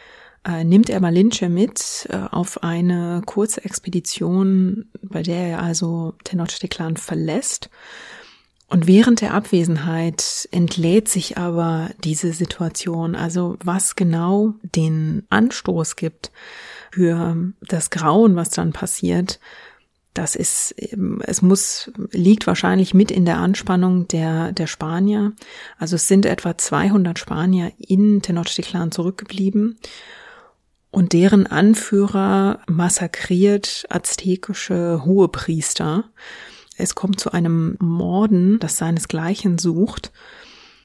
[0.46, 6.96] äh, nimmt er Malinche mit äh, auf eine kurze Expedition, bei der er also Tenochtitlan
[6.96, 7.70] verlässt.
[8.68, 16.32] Und während der Abwesenheit entlädt sich aber diese Situation, also was genau den Anstoß gibt
[16.90, 19.40] für das Grauen, was dann passiert,
[20.14, 20.74] das ist,
[21.26, 25.32] es muss, liegt wahrscheinlich mit in der Anspannung der, der Spanier.
[25.78, 29.78] Also es sind etwa 200 Spanier in Tenochtitlan zurückgeblieben
[30.90, 36.04] und deren Anführer massakriert aztekische Hohepriester.
[36.76, 40.12] es kommt zu einem Morden, das seinesgleichen sucht.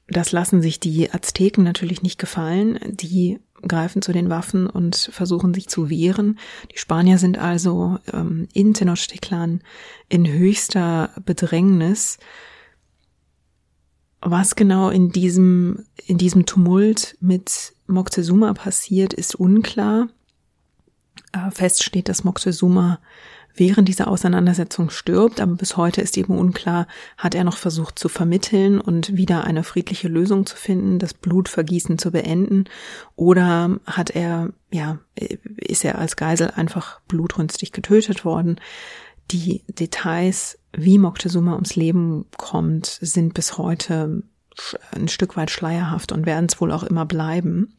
[0.08, 2.78] Das lassen sich die Azteken natürlich nicht gefallen.
[2.86, 6.38] Die greifen zu den Waffen und versuchen sich zu wehren.
[6.72, 9.62] Die Spanier sind also ähm, in Tenochtitlan
[10.08, 12.18] in höchster Bedrängnis.
[14.20, 20.08] Was genau in diesem, in diesem Tumult mit Moctezuma passiert, ist unklar.
[21.32, 23.00] Äh, fest steht, dass Moctezuma
[23.58, 28.08] während dieser Auseinandersetzung stirbt, aber bis heute ist eben unklar, hat er noch versucht zu
[28.08, 32.64] vermitteln und wieder eine friedliche Lösung zu finden, das Blutvergießen zu beenden,
[33.16, 34.98] oder hat er, ja,
[35.56, 38.60] ist er als Geisel einfach blutrünstig getötet worden.
[39.30, 44.22] Die Details, wie Moctezuma ums Leben kommt, sind bis heute
[44.92, 47.74] ein Stück weit schleierhaft und werden es wohl auch immer bleiben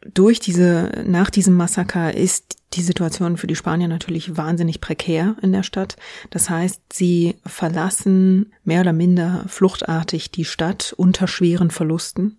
[0.00, 5.52] durch diese, nach diesem Massaker ist die Situation für die Spanier natürlich wahnsinnig prekär in
[5.52, 5.96] der Stadt.
[6.30, 12.38] Das heißt, sie verlassen mehr oder minder fluchtartig die Stadt unter schweren Verlusten.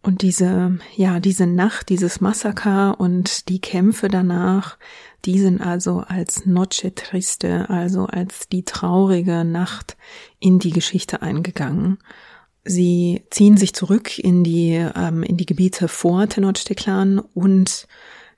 [0.00, 4.76] Und diese, ja, diese Nacht, dieses Massaker und die Kämpfe danach,
[5.24, 9.96] die sind also als Noche Triste, also als die traurige Nacht
[10.40, 11.98] in die Geschichte eingegangen.
[12.64, 17.86] Sie ziehen sich zurück in die, ähm, in die Gebiete vor Tenochtitlan und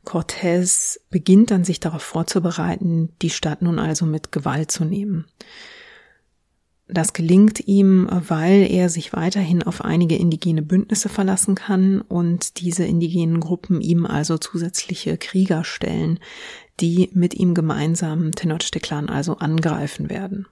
[0.05, 5.27] Cortés beginnt dann sich darauf vorzubereiten, die Stadt nun also mit Gewalt zu nehmen.
[6.89, 12.85] Das gelingt ihm, weil er sich weiterhin auf einige indigene Bündnisse verlassen kann und diese
[12.85, 16.21] indigenen Gruppen ihm also zusätzliche Krieger stellen,
[16.79, 20.47] die mit ihm gemeinsam Tenochtitlan also angreifen werden.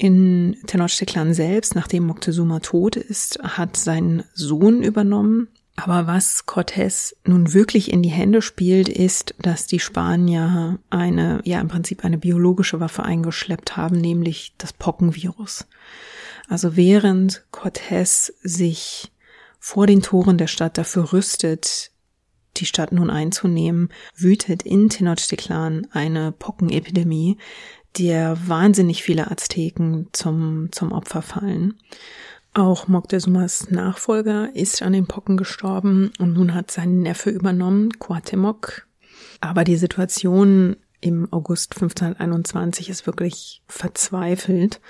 [0.00, 5.48] In Tenochtitlan selbst, nachdem Moctezuma tot ist, hat sein Sohn übernommen.
[5.74, 11.60] Aber was Cortés nun wirklich in die Hände spielt, ist, dass die Spanier eine, ja
[11.60, 15.66] im Prinzip eine biologische Waffe eingeschleppt haben, nämlich das Pockenvirus.
[16.48, 19.10] Also während Cortés sich
[19.58, 21.90] vor den Toren der Stadt dafür rüstet,
[22.56, 27.38] die Stadt nun einzunehmen, wütet in Tenochtitlan eine Pockenepidemie,
[27.96, 31.74] der wahnsinnig viele Azteken zum, zum Opfer fallen.
[32.54, 38.82] Auch Moctezumas Nachfolger ist an den Pocken gestorben und nun hat sein Neffe übernommen, Cuauhtémoc.
[39.40, 44.80] Aber die Situation im August 1521 ist wirklich verzweifelt.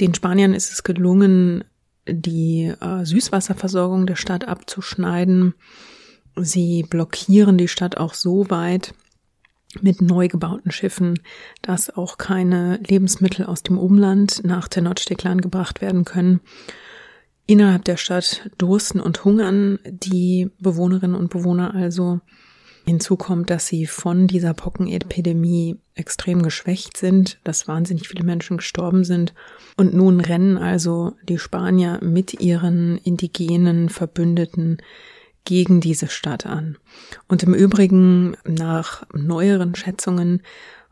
[0.00, 1.64] Den Spaniern ist es gelungen,
[2.06, 5.54] die äh, Süßwasserversorgung der Stadt abzuschneiden.
[6.36, 8.92] Sie blockieren die Stadt auch so weit,
[9.82, 11.18] mit neu gebauten Schiffen,
[11.62, 16.40] dass auch keine Lebensmittel aus dem Umland nach Tenochtitlan gebracht werden können.
[17.46, 22.20] Innerhalb der Stadt dursten und hungern die Bewohnerinnen und Bewohner also.
[22.86, 29.04] Hinzu kommt, dass sie von dieser Pockenepidemie extrem geschwächt sind, dass wahnsinnig viele Menschen gestorben
[29.04, 29.32] sind.
[29.76, 34.78] Und nun rennen also die Spanier mit ihren indigenen Verbündeten
[35.44, 36.76] gegen diese Stadt an.
[37.28, 40.42] Und im Übrigen, nach neueren Schätzungen,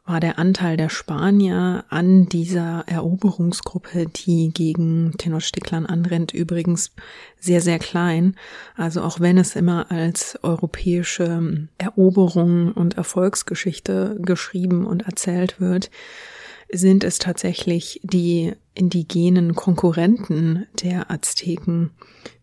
[0.05, 6.91] war der Anteil der Spanier an dieser Eroberungsgruppe, die gegen Tenochtitlan anrennt, übrigens
[7.39, 8.35] sehr, sehr klein.
[8.75, 15.91] Also auch wenn es immer als europäische Eroberung und Erfolgsgeschichte geschrieben und erzählt wird,
[16.73, 21.91] sind es tatsächlich die indigenen Konkurrenten der Azteken,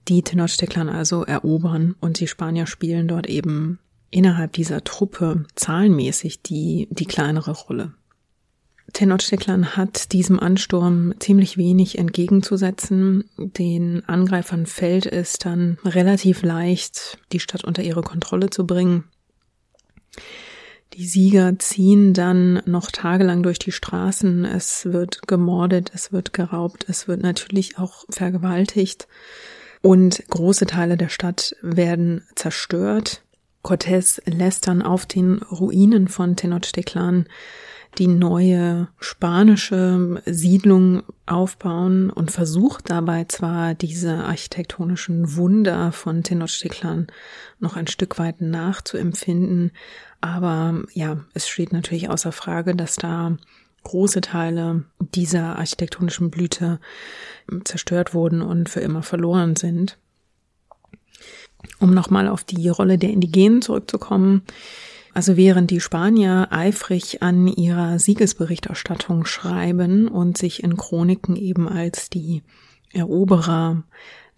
[0.07, 3.79] die Tenochtitlan also erobern und die Spanier spielen dort eben
[4.11, 7.93] innerhalb dieser Truppe zahlenmäßig die, die kleinere Rolle.
[8.93, 13.29] Tenochtitlan hat diesem Ansturm ziemlich wenig entgegenzusetzen.
[13.37, 19.03] Den Angreifern fällt es dann relativ leicht, die Stadt unter ihre Kontrolle zu bringen.
[20.93, 24.43] Die Sieger ziehen dann noch tagelang durch die Straßen.
[24.43, 29.07] Es wird gemordet, es wird geraubt, es wird natürlich auch vergewaltigt
[29.81, 33.21] und große Teile der Stadt werden zerstört.
[33.63, 37.25] Cortés lässt dann auf den Ruinen von Tenochtitlan
[37.97, 47.07] die neue spanische Siedlung aufbauen und versucht dabei zwar diese architektonischen Wunder von Tenochtitlan
[47.59, 49.71] noch ein Stück weit nachzuempfinden,
[50.21, 53.37] aber ja, es steht natürlich außer Frage, dass da
[53.83, 56.79] große Teile dieser architektonischen Blüte
[57.63, 59.97] zerstört wurden und für immer verloren sind.
[61.79, 64.43] Um nochmal auf die Rolle der Indigenen zurückzukommen.
[65.13, 72.09] Also während die Spanier eifrig an ihrer Siegesberichterstattung schreiben und sich in Chroniken eben als
[72.09, 72.43] die
[72.93, 73.83] Eroberer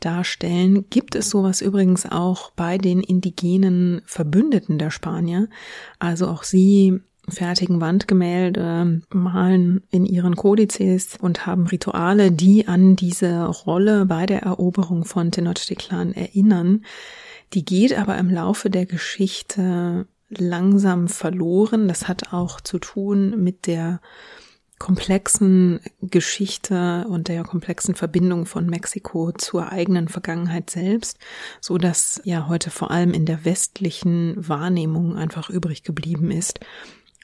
[0.06, 5.48] darstellen, gibt es sowas übrigens auch bei den indigenen Verbündeten der Spanier.
[6.00, 7.00] Also auch sie
[7.30, 14.44] fertigen Wandgemälde, malen in ihren Kodizes und haben Rituale, die an diese Rolle bei der
[14.44, 16.84] Eroberung von Tenochtitlan erinnern.
[17.54, 21.88] Die geht aber im Laufe der Geschichte langsam verloren.
[21.88, 24.02] Das hat auch zu tun mit der
[24.82, 31.20] komplexen Geschichte und der komplexen Verbindung von Mexiko zur eigenen Vergangenheit selbst,
[31.60, 36.62] so dass ja heute vor allem in der westlichen Wahrnehmung einfach übrig geblieben ist,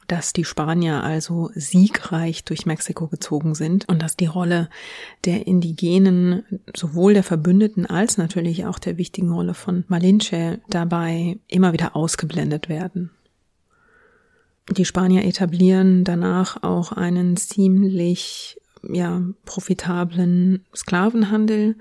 [0.06, 4.70] dass die Spanier also siegreich durch Mexiko gezogen sind und dass die Rolle
[5.26, 6.44] der Indigenen,
[6.76, 12.70] sowohl der Verbündeten als natürlich auch der wichtigen Rolle von Malinche dabei immer wieder ausgeblendet
[12.70, 13.10] werden.
[14.70, 21.76] Die Spanier etablieren danach auch einen ziemlich ja, profitablen Sklavenhandel.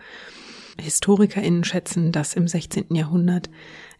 [0.80, 2.94] HistorikerInnen schätzen, dass im 16.
[2.94, 3.48] Jahrhundert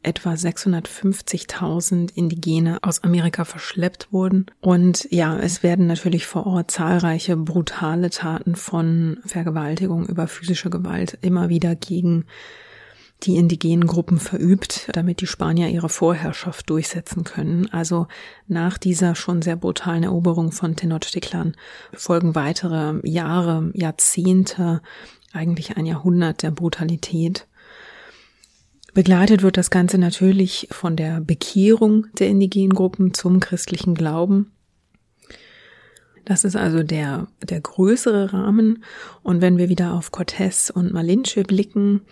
[0.03, 4.47] etwa 650.000 Indigene aus Amerika verschleppt wurden.
[4.61, 11.18] Und ja, es werden natürlich vor Ort zahlreiche brutale Taten von Vergewaltigung über physische Gewalt
[11.22, 12.26] immer wieder gegen
[13.23, 17.69] die indigenen Gruppen verübt, damit die Spanier ihre Vorherrschaft durchsetzen können.
[17.73, 18.09] Also
[18.47, 21.57] nach dieser schon sehr brutalen Eroberung von Tenochtitlan
[21.95, 24.83] folgen weitere Jahre, Jahrzehnte,
[25.33, 27.47] eigentlich ein Jahrhundert der Brutalität.
[28.95, 34.53] Begleitet wird das Ganze natürlich von der Bekehrung der indigenen Gruppen zum christlichen Glauben.
[36.25, 38.83] Das ist also der, der größere Rahmen.
[39.23, 42.03] Und wenn wir wieder auf Cortés und Malinche blicken,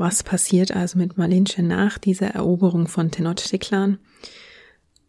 [0.00, 3.98] was passiert also mit Malinche nach dieser Eroberung von Tenochtitlan?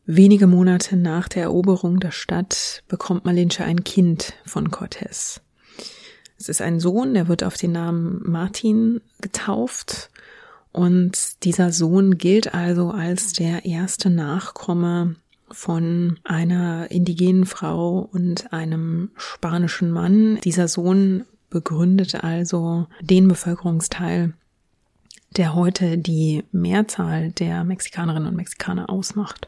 [0.05, 5.39] Wenige Monate nach der Eroberung der Stadt bekommt Malinche ein Kind von Cortés.
[6.37, 10.09] Es ist ein Sohn, der wird auf den Namen Martin getauft
[10.73, 15.15] und dieser Sohn gilt also als der erste Nachkomme
[15.49, 20.39] von einer indigenen Frau und einem spanischen Mann.
[20.43, 24.33] Dieser Sohn begründet also den Bevölkerungsteil,
[25.37, 29.47] der heute die Mehrzahl der Mexikanerinnen und Mexikaner ausmacht.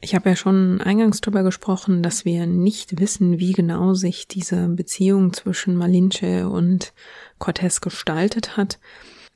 [0.00, 4.68] Ich habe ja schon eingangs darüber gesprochen, dass wir nicht wissen, wie genau sich diese
[4.68, 6.92] Beziehung zwischen Malinche und
[7.40, 8.78] Cortés gestaltet hat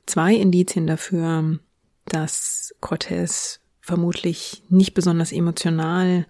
[0.09, 1.59] zwei Indizien dafür,
[2.05, 6.25] dass Cortés vermutlich nicht besonders emotional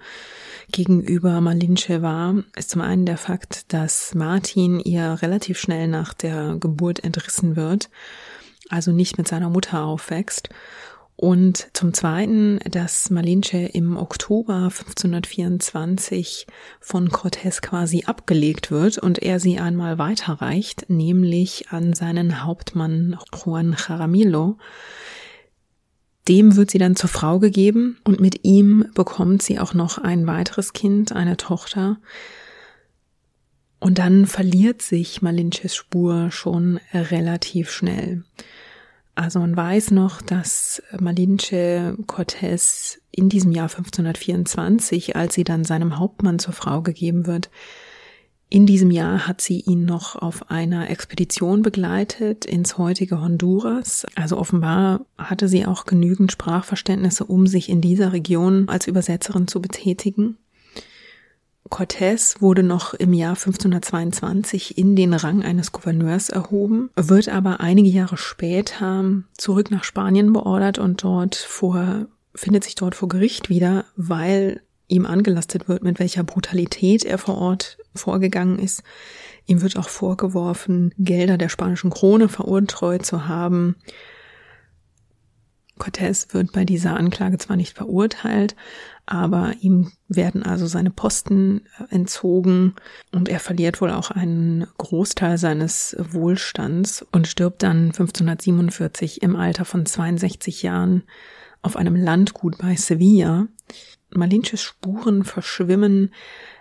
[0.71, 6.57] gegenüber Malinche war, ist zum einen der Fakt, dass Martin ihr relativ schnell nach der
[6.59, 7.89] Geburt entrissen wird,
[8.69, 10.49] also nicht mit seiner Mutter aufwächst
[11.21, 16.47] und zum Zweiten, dass Malinche im Oktober 1524
[16.79, 23.75] von Cortés quasi abgelegt wird und er sie einmal weiterreicht, nämlich an seinen Hauptmann Juan
[23.77, 24.59] Jaramillo.
[26.29, 30.25] Dem wird sie dann zur Frau gegeben und mit ihm bekommt sie auch noch ein
[30.25, 31.97] weiteres Kind, eine Tochter.
[33.81, 38.23] Und dann verliert sich Malinches Spur schon relativ schnell.
[39.15, 45.99] Also man weiß noch, dass Malinche Cortés in diesem Jahr 1524, als sie dann seinem
[45.99, 47.49] Hauptmann zur Frau gegeben wird,
[48.51, 54.07] in diesem Jahr hat sie ihn noch auf einer Expedition begleitet ins heutige Honduras.
[54.15, 59.61] Also offenbar hatte sie auch genügend Sprachverständnisse, um sich in dieser Region als Übersetzerin zu
[59.61, 60.37] betätigen.
[61.69, 67.89] Cortés wurde noch im Jahr 1522 in den Rang eines Gouverneurs erhoben, wird aber einige
[67.89, 73.85] Jahre später zurück nach Spanien beordert und dort vor, findet sich dort vor Gericht wieder,
[73.95, 78.83] weil ihm angelastet wird, mit welcher Brutalität er vor Ort vorgegangen ist.
[79.45, 83.75] Ihm wird auch vorgeworfen, Gelder der spanischen Krone veruntreut zu haben.
[85.79, 88.55] Cortés wird bei dieser Anklage zwar nicht verurteilt,
[89.09, 92.75] aber ihm werden also seine Posten äh, entzogen
[93.11, 99.65] und er verliert wohl auch einen Großteil seines Wohlstands und stirbt dann 1547 im Alter
[99.65, 101.03] von 62 Jahren
[101.63, 103.47] auf einem Landgut bei Sevilla.
[104.11, 106.13] Malinches Spuren verschwimmen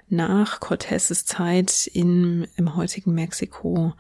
[0.09, 3.93] nach Cortés Zeit in, im heutigen Mexiko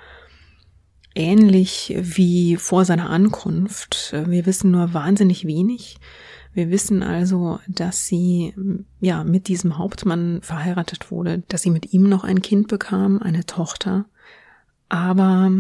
[1.19, 4.15] ähnlich wie vor seiner Ankunft.
[4.27, 5.99] Wir wissen nur wahnsinnig wenig.
[6.55, 8.55] Wir wissen also, dass sie
[9.01, 13.45] ja mit diesem Hauptmann verheiratet wurde, dass sie mit ihm noch ein Kind bekam, eine
[13.45, 14.07] Tochter.
[14.89, 15.51] Aber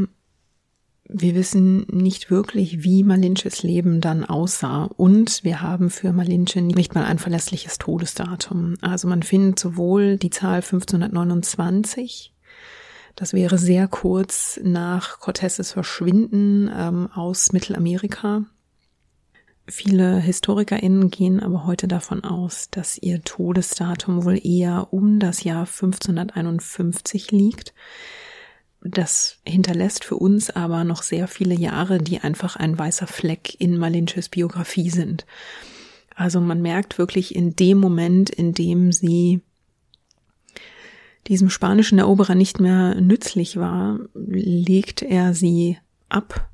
[1.10, 4.84] wir wissen nicht wirklich, wie Malinches Leben dann aussah.
[4.84, 8.74] Und wir haben für Malinche nicht mal ein verlässliches Todesdatum.
[8.80, 12.34] Also man findet sowohl die Zahl 1529,
[13.18, 18.44] das wäre sehr kurz nach Cortés Verschwinden ähm, aus Mittelamerika,
[19.70, 25.66] Viele HistorikerInnen gehen aber heute davon aus, dass ihr Todesdatum wohl eher um das Jahr
[25.66, 27.74] 1551 liegt.
[28.80, 33.76] Das hinterlässt für uns aber noch sehr viele Jahre, die einfach ein weißer Fleck in
[33.76, 35.26] Malinches Biografie sind.
[36.14, 39.42] Also man merkt wirklich in dem Moment, in dem sie
[41.26, 46.48] diesem spanischen Eroberer nicht mehr nützlich war, legt er sie ab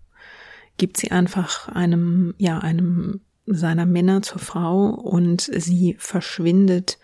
[0.77, 6.99] gibt sie einfach einem, ja, einem seiner Männer zur Frau und sie verschwindet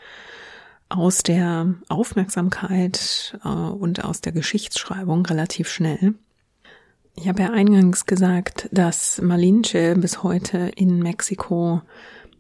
[0.88, 6.14] aus der Aufmerksamkeit äh, und aus der Geschichtsschreibung relativ schnell.
[7.14, 11.82] Ich habe ja eingangs gesagt, dass Malinche bis heute in Mexiko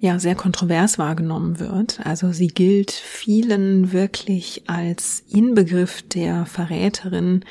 [0.00, 2.00] ja sehr kontrovers wahrgenommen wird.
[2.04, 7.44] Also sie gilt vielen wirklich als Inbegriff der Verräterin,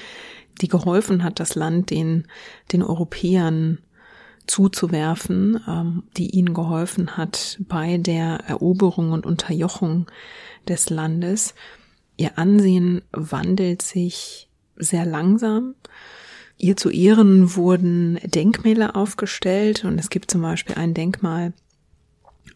[0.60, 2.26] die geholfen hat, das Land den,
[2.72, 3.78] den Europäern
[4.47, 10.08] zuzuwerfen, ähm, die ihnen geholfen hat bei der Eroberung und Unterjochung
[10.68, 11.54] des Landes.
[12.18, 15.76] Ihr Ansehen wandelt sich sehr langsam.
[16.58, 21.54] Ihr zu Ehren wurden Denkmäler aufgestellt und es gibt zum Beispiel ein Denkmal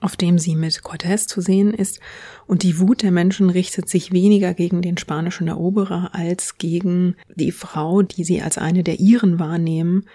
[0.04, 2.00] auf dem sie mit Cortés zu sehen ist,
[2.46, 7.52] und die Wut der Menschen richtet sich weniger gegen den spanischen Eroberer als gegen die
[7.52, 10.06] Frau, die sie als eine der ihren wahrnehmen,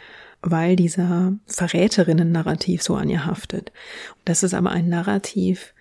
[0.43, 3.73] weil dieser Verräterinnen-Narrativ so an ihr haftet.
[4.25, 5.75] Das ist aber ein Narrativ,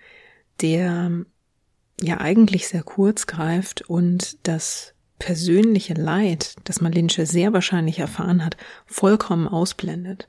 [0.62, 1.12] der
[2.00, 8.56] ja eigentlich sehr kurz greift und das persönliche Leid, das Malinche sehr wahrscheinlich erfahren hat,
[8.86, 10.28] vollkommen ausblendet.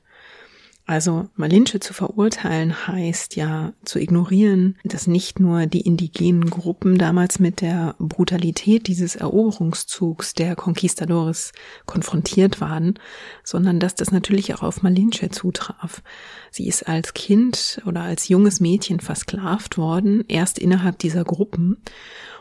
[0.90, 7.38] Also Malinche zu verurteilen heißt ja zu ignorieren, dass nicht nur die indigenen Gruppen damals
[7.38, 11.52] mit der Brutalität dieses Eroberungszugs der Conquistadores
[11.86, 12.98] konfrontiert waren,
[13.44, 16.02] sondern dass das natürlich auch auf Malinche zutraf.
[16.50, 21.76] Sie ist als Kind oder als junges Mädchen versklavt worden, erst innerhalb dieser Gruppen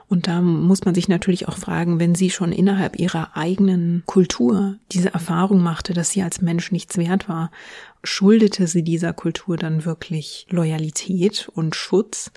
[0.09, 4.77] und da muss man sich natürlich auch fragen, wenn sie schon innerhalb ihrer eigenen Kultur
[4.91, 7.51] diese Erfahrung machte, dass sie als Mensch nichts wert war,
[8.03, 12.31] schuldete sie dieser Kultur dann wirklich Loyalität und Schutz?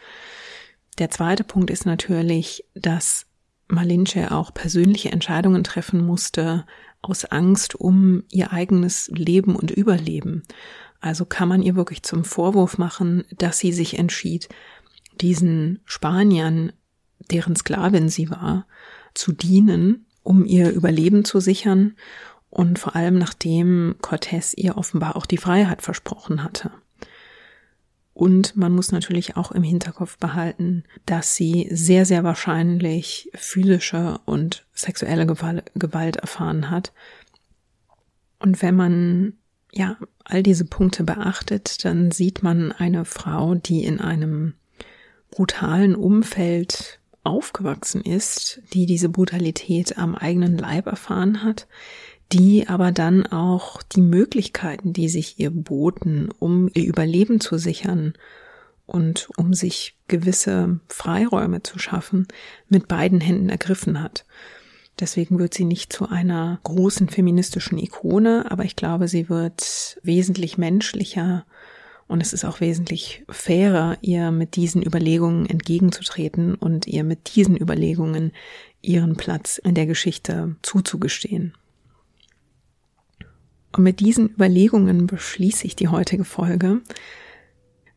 [0.98, 3.24] Der zweite Punkt ist natürlich, dass
[3.68, 6.66] Malinche auch persönliche Entscheidungen treffen musste
[7.00, 10.42] aus Angst um ihr eigenes Leben und Überleben.
[11.00, 14.50] Also kann man ihr wirklich zum Vorwurf machen, dass sie sich entschied,
[15.22, 16.72] diesen Spaniern
[17.32, 18.66] deren Sklavin sie war,
[19.14, 21.96] zu dienen, um ihr Überleben zu sichern
[22.50, 26.70] und vor allem nachdem Cortés ihr offenbar auch die Freiheit versprochen hatte.
[28.14, 34.66] Und man muss natürlich auch im Hinterkopf behalten, dass sie sehr, sehr wahrscheinlich physische und
[34.74, 36.92] sexuelle Gewalt erfahren hat.
[38.38, 39.32] Und wenn man
[39.72, 44.54] ja all diese Punkte beachtet, dann sieht man eine Frau, die in einem
[45.30, 51.66] brutalen Umfeld aufgewachsen ist, die diese Brutalität am eigenen Leib erfahren hat,
[52.32, 58.14] die aber dann auch die Möglichkeiten, die sich ihr boten, um ihr Überleben zu sichern
[58.86, 62.26] und um sich gewisse Freiräume zu schaffen,
[62.68, 64.24] mit beiden Händen ergriffen hat.
[65.00, 70.58] Deswegen wird sie nicht zu einer großen feministischen Ikone, aber ich glaube, sie wird wesentlich
[70.58, 71.46] menschlicher
[72.08, 77.56] und es ist auch wesentlich fairer, ihr mit diesen Überlegungen entgegenzutreten und ihr mit diesen
[77.56, 78.32] Überlegungen
[78.80, 81.54] ihren Platz in der Geschichte zuzugestehen.
[83.74, 86.82] Und mit diesen Überlegungen beschließe ich die heutige Folge.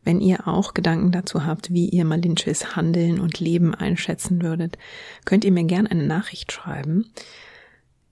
[0.04, 4.78] Wenn ihr auch Gedanken dazu habt, wie ihr Malinches Handeln und Leben einschätzen würdet,
[5.24, 7.12] könnt ihr mir gerne eine Nachricht schreiben.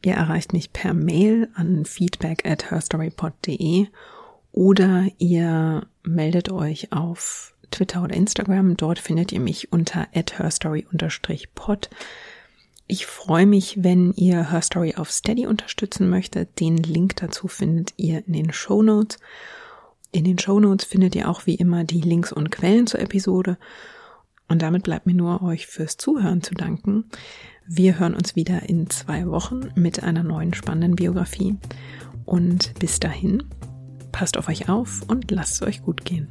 [0.05, 3.86] Ihr erreicht mich per Mail an feedback at herstorypod.de
[4.55, 8.76] oder ihr meldet euch auf Twitter oder Instagram.
[8.76, 11.90] Dort findet ihr mich unter herstory-pod.
[12.86, 16.61] Ich freue mich, wenn ihr Herstory auf Steady unterstützen möchtet.
[16.61, 19.18] Den Link dazu findet ihr in den Show Notes.
[20.12, 23.59] In den Show Notes findet ihr auch wie immer die Links und Quellen zur Episode.
[24.46, 27.07] Und damit bleibt mir nur euch fürs Zuhören zu danken.
[27.66, 31.57] Wir hören uns wieder in zwei Wochen mit einer neuen spannenden Biografie.
[32.24, 33.42] Und bis dahin,
[34.15, 36.29] Passt auf euch auf und lasst es euch gut gehen.